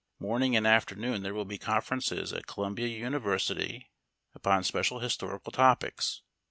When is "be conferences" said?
1.45-2.33